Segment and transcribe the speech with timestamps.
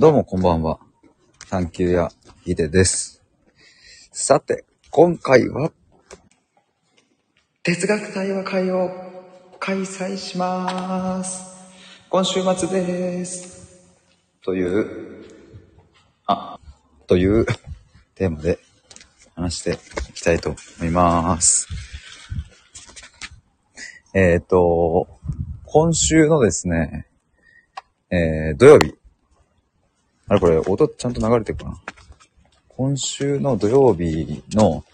[0.00, 0.78] どうもこんばんは。
[1.48, 2.08] サンキューや
[2.44, 3.20] ヒデです。
[4.12, 5.72] さて、今回は、
[7.64, 8.92] 哲学対話会を
[9.58, 11.52] 開催します。
[12.10, 13.90] 今週末です。
[14.44, 15.24] という、
[16.26, 16.60] あ、
[17.08, 17.44] という
[18.14, 18.60] テーマで
[19.34, 19.80] 話して
[20.10, 21.66] いきたいと思います。
[24.14, 25.08] えっ、と、
[25.64, 27.08] 今週のですね、
[28.10, 28.94] えー、土曜日、
[30.30, 31.78] あれこれ、音ちゃんと流れてるかな？
[32.68, 34.84] 今週の土曜日の、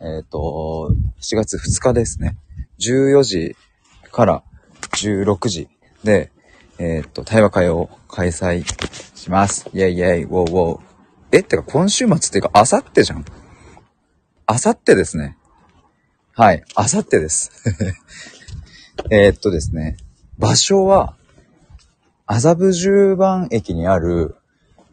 [0.00, 2.36] えっ、と、7月2日ですね。
[2.78, 3.56] 14時
[4.12, 4.44] から
[4.92, 5.68] 16時
[6.04, 6.30] で、
[6.78, 8.64] えっ、と、対話会を開催
[9.16, 9.68] します。
[9.74, 10.80] イェイイェイ、ウォーウォー。
[11.32, 13.24] え、ってか今週末っていうか、あさってじゃん。
[14.46, 15.36] あさってですね。
[16.34, 17.50] はい、あさってです。
[19.10, 19.96] えっとですね、
[20.38, 21.16] 場所は、
[22.26, 24.36] 麻布十番駅にある、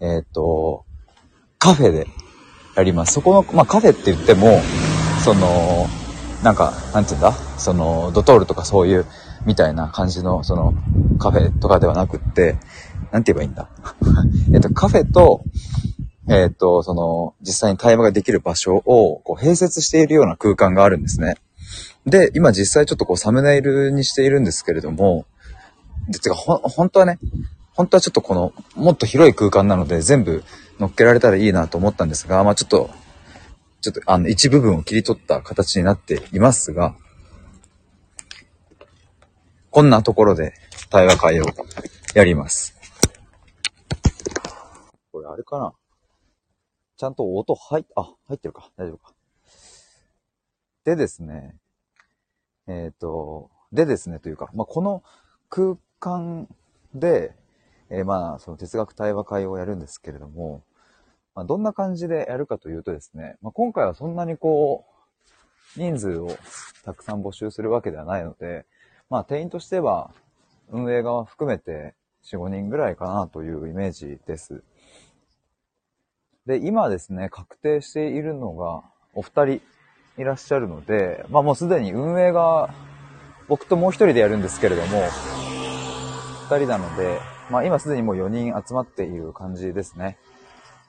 [0.01, 0.85] えっ、と、
[1.57, 2.07] カフェで
[2.75, 3.13] やります。
[3.13, 4.59] そこの、まあ、カフェって言っても、
[5.23, 5.87] その、
[6.43, 7.33] なんか、なんて言うんだ？
[7.57, 9.05] その、ドトールとかそういう、
[9.45, 10.73] みたいな感じの、その、
[11.17, 12.57] カフェとかではなくって、
[13.11, 13.69] なんて言えばいいんだ？
[14.53, 15.43] えっと、カフェと、
[16.27, 21.35] えっ、と、その、実際に対話ができる場所を、こう、併設しているような空間があるんですね。
[22.05, 25.25] で、今実際ちょっとこう、サムネイルにしているんですけれども、
[26.09, 27.19] で、てか、ほ、本当はね、
[27.75, 30.43] 本当はちょっとこの、もっと広い空間なので全部
[30.79, 32.89] 乗っけられたらいいなと思ったんですが、まあちょっと、
[33.81, 36.95] ちょっとあの一部分を切り取った形になっていますが、
[39.69, 40.53] こんなところで
[40.89, 41.45] 対話会を
[42.13, 42.75] やります。
[45.11, 45.73] これあれかな？
[46.97, 48.71] ちゃんと音入っ、あ、入ってるか。
[48.77, 49.13] 大丈夫か。
[50.85, 51.57] でですね、
[52.67, 55.03] えっ、と、でですね、というか、まあ、この
[55.49, 56.47] 空間
[56.93, 57.35] で、
[57.89, 60.63] えーまあ、その哲学対話会をやるんですけれども、
[61.35, 64.85] まあ、どんな感じでやるかというとですね、まあ、今回はそんなにこ
[65.75, 66.29] う、人数を
[66.83, 68.65] たくさん募集するわけではないので、
[69.09, 70.11] まあ、定員としては、
[70.71, 74.63] 運営側含めて4、5人ぐらいかなというイメージです。
[76.45, 79.61] で、今ですね、確定しているのがお二人
[80.17, 82.73] いらっしゃるので、まあもうすでに運営が
[83.47, 85.03] 僕ともう一人でやるんですけれども、
[86.49, 87.19] 二人なので、
[87.49, 90.17] まあ今すでにもう4人集まっている感じですね。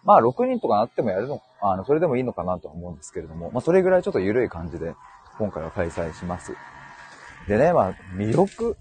[0.05, 4.95] まあ6人とかなってもやるの、あの、それでもいいのかなとは思うんですけれども、まあそれぐらいちょっと緩い感じで
[5.39, 6.53] 今回は開催します。
[7.49, 8.77] でね、まあ魅力、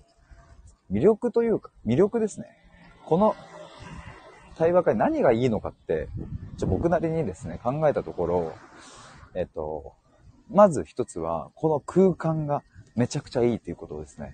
[0.91, 2.47] 魅力というか、魅力ですね。
[3.06, 3.35] この
[4.58, 6.08] 対話会何がいいのかって、
[6.58, 8.53] ちょ僕なりにですね、考えたところ、
[9.34, 9.94] えっと、
[10.50, 12.64] まず一つは、この空間が
[12.96, 14.34] めちゃくちゃいいっていうことですね。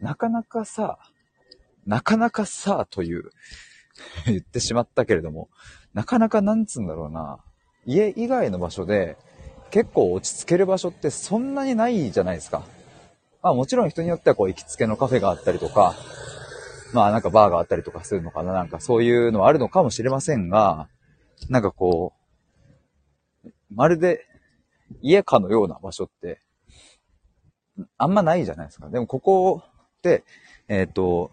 [0.00, 0.98] なかなかさ、
[1.86, 3.30] なかなかさあ、という
[4.26, 5.48] 言ってしまったけれども、
[5.94, 7.38] なかなかなんつうんだろうな、
[7.86, 9.16] 家以外の場所で
[9.70, 12.62] 結構落ち着ける場所ってそんなにないじゃないですか。
[13.42, 15.94] まあもちろん人によってはこう行きつけのカフェがあったりとか、
[16.92, 20.88] まあなんかバーがあったりとかするのかななんかそういうのはあるのかもしれませんが、
[21.48, 22.12] なんかこ
[23.44, 24.26] う、まるで
[25.00, 26.40] 家かのような場所って、
[27.96, 28.88] あんまないじゃないですか。
[28.88, 30.24] でもここって、
[30.68, 31.30] えっ、と、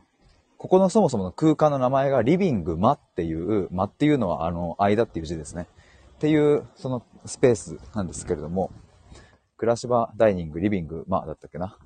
[0.58, 5.68] ここのそもそもの空間の名前がリビング間っていう、間っていうのはあの、間っていう字ですね。
[6.16, 8.72] っていう、そのスペースなんですけれども、
[9.58, 11.78] 暮らし場、ダイニング、リビング、間だったっけな。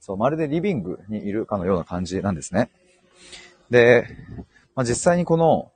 [0.00, 2.70] そう、まるでリビングにいるかのような感じなんですね。
[3.70, 4.06] で、
[4.76, 5.72] まあ、実際にこの、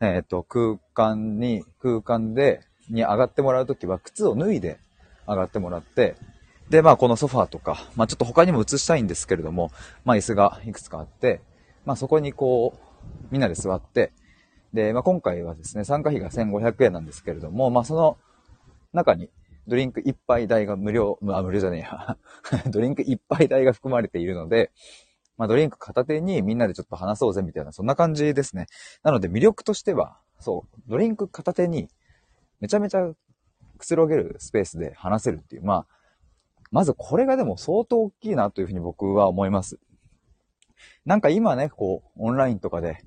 [0.00, 4.78] えっ、と、空間に、空間で、に上がってもらうときは、靴を脱いで
[5.26, 6.16] 上がってもらって、
[6.70, 9.70] で、まあ、このソファーとか、まあ、ちょっと他にも映したいんですけれども、
[10.04, 11.40] まあ、椅子がいくつかあって、
[11.84, 14.12] まあ、そこにこう、みんなで座って、
[14.72, 18.18] で、まあ、今回はですね、参加費が1500円なんですけれども、まあ、その
[18.92, 19.30] 中に、
[19.68, 22.16] ドリンク一杯代が無料、まあ、無料じゃねえや。
[22.70, 24.70] ドリンク一杯代が含まれているので、
[25.36, 28.66] まあ、ドリンク片手にみんなでちょっと話そうぜみたいな、そんな感じですね。
[29.02, 31.88] なので魅力としては、そう、ドリンク片手に
[32.60, 33.12] めちゃめちゃ
[33.78, 35.95] くつろげるスペースで話せるっていう、まあ、
[36.76, 39.78] まずこれがでも相当大きいなというふうに僕は思います。
[41.06, 42.98] なんか今ね、こう、オンラインとかで、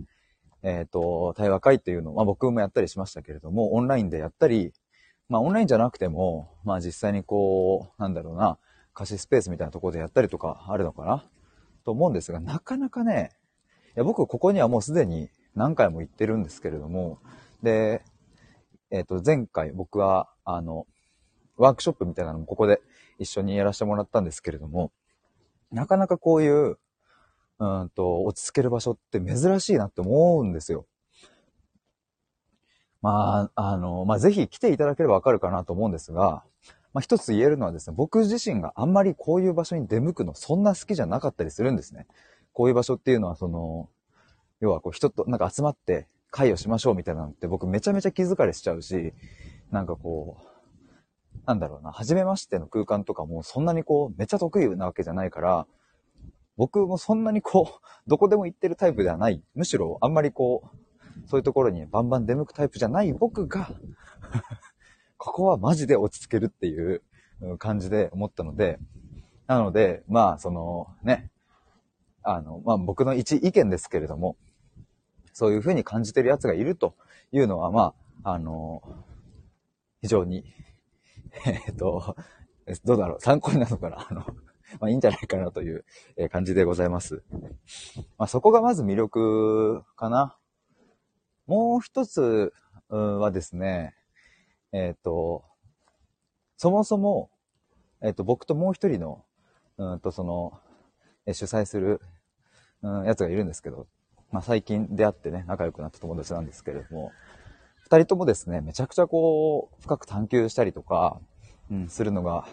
[0.63, 4.73] えっ、と、対話会っていうのを、まあ僕もやったりしましたけれども、オンラインでやったり、
[5.27, 8.57] まあオンラインじゃなくても、まあ実際にこう、なんだろうな、
[8.95, 11.29] 貸しスペースみたいなところでやったりとかあるのかな
[11.85, 13.33] と思うんですが、なかなかね、
[13.95, 17.19] いや僕ここにはもうすでに何回も行ってるんですけれども、
[17.61, 18.01] で、
[18.89, 20.87] えっ、と、前回僕は、あの、
[21.55, 22.81] ワークショップみたいなのもここで
[23.19, 24.91] 一緒にやらせてもらったんですけれども、
[25.71, 26.77] なかなかこういう、
[27.59, 30.85] うんと、落ち着ける場所って珍しいなって思うんですよ。
[33.01, 36.43] まあ、あの、まあ、ぜひ来ていただければわかるかなと思うんですが、
[36.93, 42.07] まあ、一つ言えるのはですね、僕自身があんまりこういう場所に出向くのそんな好きじゃなかったりするんですね。
[42.53, 43.89] こういう場所っていうのは、その、
[44.59, 49.13] 要はこう人となんか集まって会をしましょうみたいなのって僕めちゃめちゃ気疲れしちゃうし、
[49.71, 50.48] なんかこう、
[51.45, 55.67] なんだろうな、初めましての空間とかもそんなにこう、めっちゃ得意なわけじゃないから、
[56.57, 59.43] 僕もそんなにこう、 どこでも行ってるタイプではない。
[59.55, 63.13] むしろあんまりこう、そういうところにバンバン出向くタイプじゃない。
[63.13, 63.69] 僕が
[65.17, 67.01] ここはマジで落ち着けるっていう
[67.57, 68.79] 感じで思ったので、
[69.47, 71.31] なので、まあ、そのね、
[72.21, 74.35] あの、まあ僕の一意見ですけれども、
[75.33, 76.95] そういうふうに感じてる奴がいると
[77.31, 77.93] いうのは、ま
[78.23, 78.83] あ、あの、
[80.01, 80.43] 非常に、
[81.67, 82.15] えっと、
[82.83, 84.05] どうだろう、参考になるのかな？
[84.09, 84.21] あの、
[84.79, 85.85] まあいいんじゃないかなという
[86.31, 87.23] 感じでございます。
[88.17, 90.37] まあそこがまず魅力かな。
[91.47, 92.53] もう一つ
[92.89, 93.95] はですね、
[94.71, 95.43] えっ、と、
[96.57, 97.31] そもそも、
[98.01, 99.25] えっ、と、僕ともう一人の、
[99.77, 100.59] うんと、その、
[101.25, 102.01] 主催する、
[102.81, 103.87] うん、やつがいるんですけど、
[104.31, 107.11] まあ、最近出会ってね、仲良くなった友達なんですけれども、
[107.91, 111.19] 二人ともですね、めちゃくちゃこう、深く探求したりとか、
[111.71, 112.47] うん、するのが、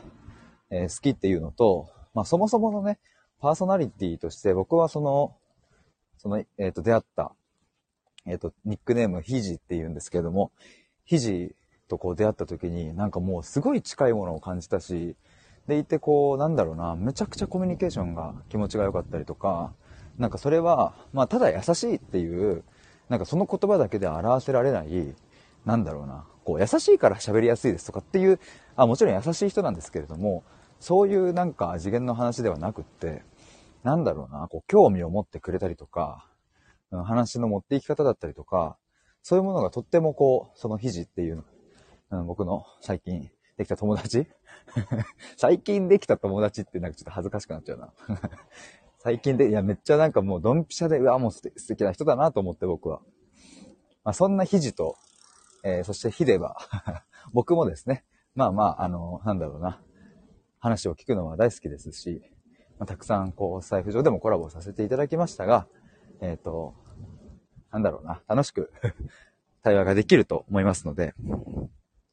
[0.71, 2.99] えー、好きっていうのと、まあ、そもそものね、
[3.39, 5.37] パーソナリティとして僕はその、
[6.17, 7.35] その、えっ、ー、と、出会った、
[8.25, 10.53] えっ、ー、と、ニックネーム、ひじって言うんですけども、
[11.05, 11.55] ひじ
[11.87, 15.17] とこう出会った時に、なんかもうすごい近いものを感じたし、
[15.69, 19.75] でいてこう、なんだろうな、めちゃくちゃコミュニケーションが気持ちが良かったりとか、
[20.17, 22.65] なんかそれは、まあただ優しいっていう、
[23.11, 25.15] なんかその言葉だけで表せられない、
[25.67, 28.41] なんだろうな、こう優しいから喋りやすいですとかっていう、
[28.75, 30.43] あ、もちろん優しい人なんですけれども、
[30.81, 33.23] そういうなんか次元の話ではなくって、
[33.83, 36.27] なんだろうな、こう興味を持ってくれたりとか、
[36.91, 38.79] 話の持っていき方だったりとか、
[39.23, 41.45] そういうものがとってもこう、その肘っていう
[42.11, 44.27] うん、僕の最近できた友達。
[45.37, 47.93] 最近できた友達ってなんかちょっと恥ずかしくなっちゃうな。
[48.99, 53.01] 最近で、いや、めっちゃなんかもうドンピシャで、うわ、もう素敵な人だなと思って僕は。
[54.05, 54.97] まあ、そんなひじと、
[55.65, 56.57] えー、そしてひでは
[57.33, 58.05] 僕もですね、
[58.35, 59.81] まあまあ、あの、なんだろうな、
[60.59, 62.23] 話を聞くのは大好きですし、
[62.79, 65.67] まあ、たくさんこう、財布上でもコラボさせていただきましたが、
[66.21, 66.75] えっ、ー、と、
[67.73, 68.73] なんだろうな、楽しく
[69.63, 71.15] 対話ができると思いますので、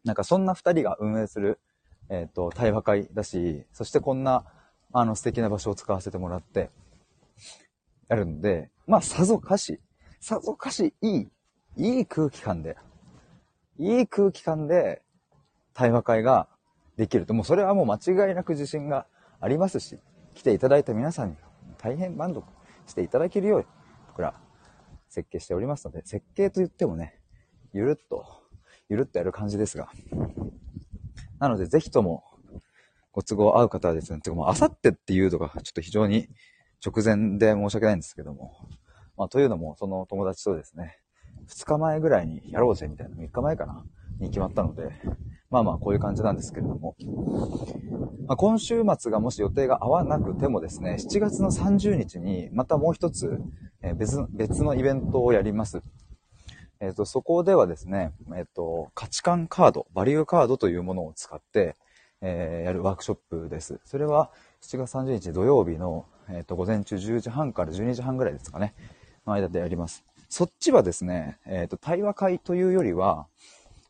[0.04, 1.60] なんかそんな二人が運営する、
[2.10, 4.46] えっ、ー、と、対話会だし、そしてこんな、
[4.92, 6.70] あの、素敵な場所を使わせてもらって、
[8.08, 9.80] やるんで、まあ、さぞかし、
[10.20, 11.32] さぞかし、いい、
[11.78, 12.78] いい空気感で、
[13.84, 15.02] いい空気感で、
[15.74, 16.48] 対話会が
[16.98, 17.96] できると、もうそれはもう間
[18.28, 19.08] 違いなく自信が
[19.40, 20.00] ありますし、
[20.36, 21.36] 来ていただいた皆さんに
[21.78, 22.44] 大変満足
[22.88, 23.66] していただけるように、
[24.08, 24.36] 僕ら
[25.10, 27.20] 設計しておりますので、設計と言ってもね、
[27.74, 28.44] ゆるっと
[28.90, 29.90] ゆるっとやる感じですが。
[31.40, 32.24] なので、ぜひとも、
[33.12, 36.28] ご都合合う方はですね、てかもう、あさってっていうのが、ちょっと非常に
[36.86, 38.70] 直前で申し訳ないんですけども。
[39.18, 41.00] まあ、というのも、その友達とですね、
[41.48, 43.84] 2日前ぐらいにやろうぜみたいな、3日前かな
[44.20, 44.92] に決まったので、
[45.50, 46.96] まあまあ、こういう感じなんですけれども。
[48.28, 53.40] まあ、今週末がもし予定が合わなくてもですね、7月の30日にまたもう一つ、
[53.82, 55.84] え別、別のイベントをやります。
[56.80, 61.76] えっ、ー、と、そこではですね、えっ、ー、と、価値観カード、バリューカードというものを使って、
[62.22, 63.80] えー、やるワークショップです。
[63.86, 64.32] それは
[64.62, 68.74] 7月30日土曜日の、えっ、と、午前中10時半から12時半ぐらいですかね、
[69.28, 70.04] の間でやります。
[70.36, 73.28] そっちはですね、えっ、と、対話会というよりは、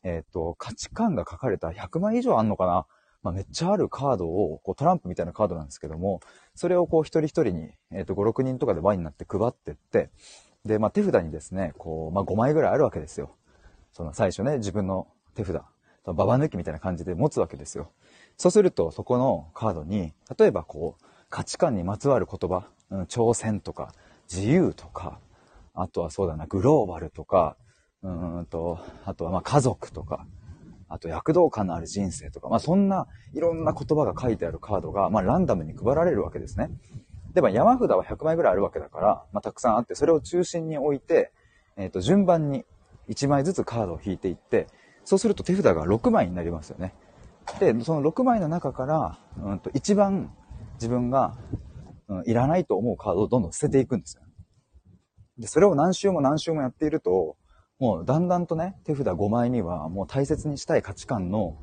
[0.03, 2.85] えっ、と、価値観が書かれた100枚以上あんのかな
[3.21, 6.19] まあ、めっちゃあるカードを、こうトランプみたいなカードなんですけども、
[6.53, 10.09] それをこう一人一人に、えっ、と、5、6人とかで輪になって配ってって、
[10.65, 13.37] で、まあ、手札にですね、こう、まあ、5枚ぐらいあるわけですよ。
[13.93, 15.61] その最初ね、自分の手札、
[16.03, 17.89] ババ抜きみたいな感じで持つわけですよ。
[18.35, 23.93] そうすると、そこのカードに、例えばこう、価値観にまつわる言葉、うん、挑戦とか、
[24.29, 25.21] 自由とか、
[25.73, 27.57] あとはそうだな、グローバルとか、
[28.01, 28.09] う
[28.41, 30.25] んと、あとはまあ家族とか、
[30.89, 36.69] あと躍動感のある人生とか、まあそんないろんな言葉が書いてあるカードが、まあランダムに配られるわけですね。
[37.33, 41.31] でも山札は100枚ぐらいあるわけだから、まあ、たくさんあって、それを中心に置いて、
[41.77, 42.63] えっ、ー、と、順番に
[43.09, 44.67] 1枚ずつカードを引いていって、
[45.03, 46.93] そうすると手札が6枚になりますよね。
[47.59, 50.31] で、その6枚の中から、うんと、一番
[50.75, 51.35] 自分が、
[52.07, 54.22] うん、いらないと思うカードをどんどん捨てていくんですよ。
[55.37, 57.37] で、それを何周も何周もやっていると、
[57.79, 61.57] もうだんだんとね、手札5枚にはもう大切にしたい価値観の、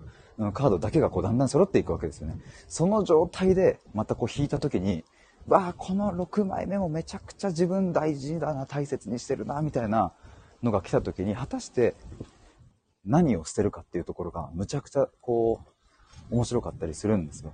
[0.55, 2.39] カードだけがこうだんだん揃っていくわけですよね。
[2.67, 5.05] その状態でまたこう引いた時に、
[5.47, 10.13] わあ、この6枚目もめちゃくちゃ自分大事だな、大切にしてるな、みたいな
[10.63, 11.95] のが来た時に、果たして
[13.05, 15.61] 何を捨てるかっていうところが、むちゃくちゃこ
[16.31, 17.53] う、面白かったりするんですよ。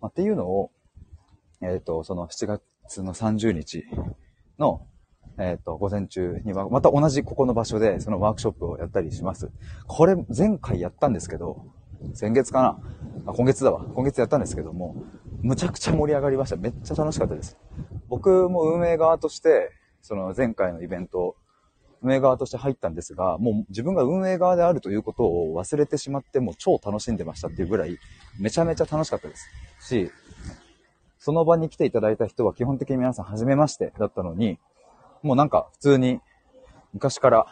[0.00, 0.70] まあ、っていうのを、
[1.62, 3.84] えっ、ー、と、その7月の30日
[4.58, 4.86] の、
[5.38, 9.50] えっ、ー、と、午前中には、また同じここの場所で、そのワークショップをやったりします。
[9.86, 11.64] これ、前回やったんですけど、
[12.14, 12.78] 先月かな？
[13.26, 13.84] あ、今月だわ。
[13.94, 14.96] 今月やったんですけども、
[15.42, 16.56] むちゃくちゃ盛り上がりました。
[16.56, 17.58] めっちゃ楽しかったです。
[18.08, 19.70] 僕も運営側として、
[20.02, 21.36] その前回のイベント、
[22.02, 27.98] 運営側として入ったんですが、もう自分が運営側であるということを忘れてしまって、もう超楽しんでましたっていうぐらい、
[28.38, 29.46] めちゃめちゃ楽しかったです。
[29.80, 30.10] し、
[31.18, 34.58] その場に来ていただいた人は基本的に皆さん初めましてだったのに、
[35.22, 36.20] もうなんか普通に
[36.92, 37.46] 昔から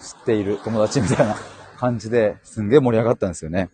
[0.00, 1.36] 知っている友達みたいな
[1.76, 3.70] 感じですんげえ盛り上がったんですよね。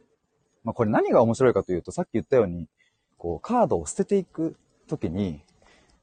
[0.64, 2.68] まあこれ何が面白いかというと、さっき言ったように、
[3.16, 4.56] こうカードを捨てていく
[4.86, 5.42] ときに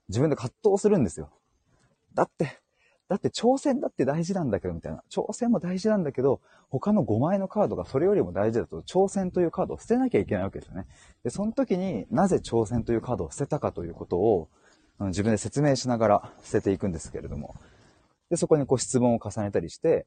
[0.08, 1.29] 自分で葛藤するんですよ。
[2.15, 2.60] だって、
[3.08, 5.03] だって挑戦だって大事なんだけど、みたいな。
[5.10, 10.86] 挑戦も大事なんだけど、他の5枚のカードがそれよりも大事だと、挑戦というカードを捨てなきゃいけないわけですよね。
[11.24, 14.50] で、その時になぜ挑戦というカードを捨てたかということを、
[15.08, 17.56] 自分で説明しながら捨てていくんですけれども。
[18.29, 20.06] で、そこにこう質問を重ねたりして、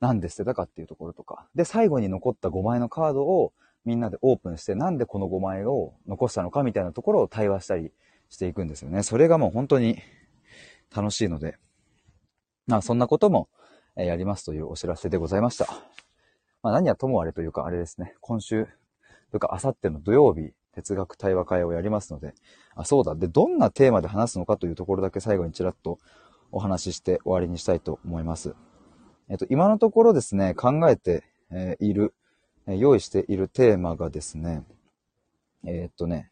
[0.00, 1.46] なんで捨てたかっていうところとか。
[1.54, 3.52] で、最後に残った5枚のカードを
[3.84, 7.92] みんなでオープンして、なんでこの5枚を残したのかみたいなところを対話したり
[8.30, 9.02] していくんですよね。
[9.02, 9.98] それがもう本当に
[10.94, 11.58] 楽しいので、
[12.66, 13.48] まあ、そんなことも、
[13.96, 15.66] やりますというお知らせでございました。
[16.62, 18.14] まあ、何はともあれというか、あれですね。
[18.20, 18.64] 今週、
[19.30, 22.34] というか、あさっての土曜日、哲学対話会をやりますので、
[22.74, 23.14] あ、そうだ。
[23.14, 25.98] で、どんなテーマで話すのかというところだけ最後にちらっと
[26.52, 28.54] お話しして終わりにしたいと思います。
[29.28, 31.24] えっと、今のところですね、考えて、
[31.78, 32.14] いる、
[32.66, 34.64] え用意しているテーマがですね、
[35.64, 36.30] えー、っとね、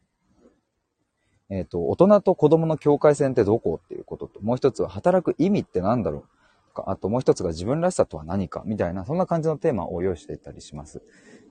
[1.48, 6.24] えっ、と、大人と子供の境界線ってどこっていうことと、もう一つは働く意味って何だろ
[6.70, 11.02] うか、あともう一つが自分らしさとは何かみたいな、そんな感じのテーマを用意していたりします。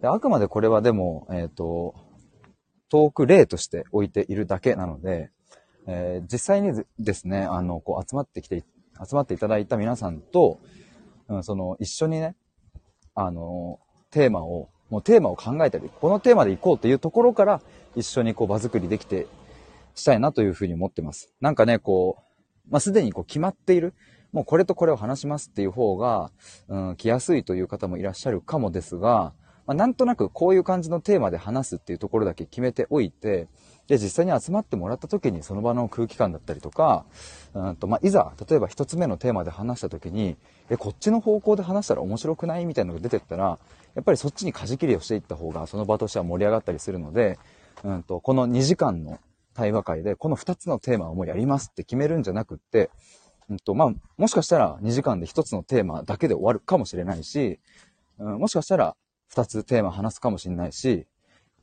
[0.02, 1.94] であくまでこれはでも、えっ、と、
[2.92, 5.32] トーク例として置いているだけなので、
[5.88, 8.66] えー、実際にですね、あの、こう集まってきて、
[9.00, 10.60] 集まっていただいた皆さんと、
[11.30, 12.36] うん、その、一緒にね、
[13.16, 13.80] あの、
[14.12, 17.62] テーマを、もうテーマを考えたり、このテーマで行こうというところから、
[17.96, 19.26] 一緒にこう場作りできて
[19.96, 21.34] したいなというふうに思ってます。
[21.40, 23.94] なんかね、こう、まあ、すでにこう決まっている、
[24.34, 26.32] もうこれとこれを話しますっていう方が、
[26.68, 29.34] うん、来やすいという方もいらっしゃるかもですが、
[29.72, 33.48] まあ、なんとなくこういう感じのテーマで話すっていうところだけ決めておいて、
[33.88, 37.06] で、実際に集まってもらった時にその場の空気感だったりとか、
[37.54, 40.36] うんと、まあ、いざ、例えば一つ目のテーマで話した時に、
[40.70, 42.66] え、こっちの方向で話したら面白くない？
[42.66, 43.60] みたいなのが出てったら、
[43.96, 47.40] やっぱりそっちに舵切りをしていった方が、その場としては盛り上がったりするので、
[47.86, 49.20] うんと、この2時間の
[49.54, 52.90] 対話会で、この2つのテーマをもうやりますって決めるんじゃなくって、
[53.50, 57.60] うんと、まあ、もしかしたら2時間で1つのテーマだけで終わるかもしれないし、
[58.20, 58.96] うん、もしかしたら
[59.34, 61.08] 2つテーマ話すかもしれないし、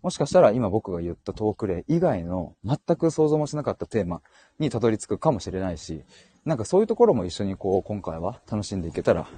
[0.03, 4.23] もしかしたら今僕が言ったトーク例以外の全く想像もしなかったテーマ
[4.59, 6.05] にたどり着くかもしれないし、
[6.45, 9.29] なんかそういうところも一緒にこう今回は楽しんでいけたら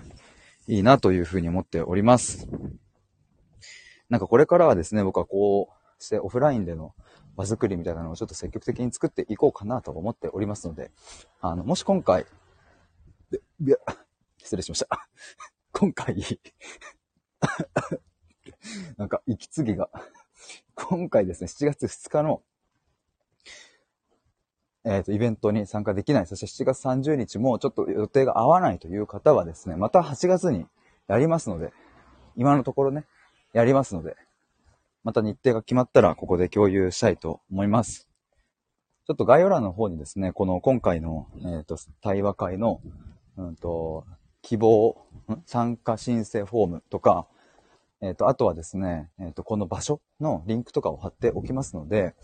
[0.68, 2.48] いいなというふうに思っております。
[4.08, 6.94] なんかこれからはですね、僕はこうしてオフラインでの
[7.36, 10.90] 場作りみたいなのをちょっと積極的に作っていこうかなと思っておりますので、
[11.40, 12.26] あの、もし今回、
[14.38, 15.08] 失礼しました。
[15.72, 16.16] 今回
[18.96, 19.90] なんか息継ぎが。
[20.74, 22.42] 今回ですね、7月2日の、
[24.84, 30.66] えっ、ー、と、イベントに参加できない、そして7月30日もちょっと予定が合わないという方はですね、また8月に
[31.06, 31.72] やりますので、
[32.36, 33.04] 今のところね、
[33.52, 34.16] やりますので、
[35.04, 38.08] また日程が決まったらここで共有したいと思います。
[39.06, 42.80] ちょっと概要欄の方にですね、この今回の、えっ、ー、と、対話会の、
[43.36, 44.06] うんと、
[44.42, 44.96] 希望、
[45.46, 47.26] 参加申請フォームとか、
[48.02, 52.14] えっ、ー、と、あとはですね、えっ、ー、と、この場所のリンクとかを貼っておきますので、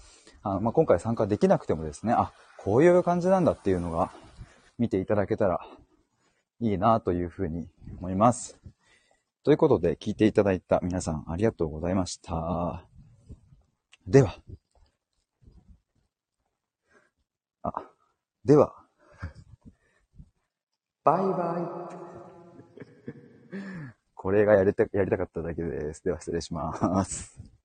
[0.42, 4.10] あまあ、今回参加できなくてもですね、あ、こういう感じなんだっていうのが
[4.78, 5.60] 見ていただけたら
[6.60, 7.68] いいなというふうに
[7.98, 8.58] 思います。
[9.44, 12.84] ということで、聞いていただいた皆さんありがとうございました。
[14.06, 14.36] では、
[17.62, 17.72] あ、
[18.44, 18.74] では、
[21.04, 22.05] バイバイ。
[24.26, 26.02] これがやりた、やりたかっただけです。
[26.02, 27.55] では失礼します。